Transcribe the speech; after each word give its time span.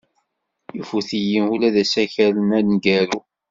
Ifut-iyi 0.79 1.39
ula 1.53 1.69
d 1.75 1.77
asakal 1.83 2.35
aneggaru. 2.57 3.19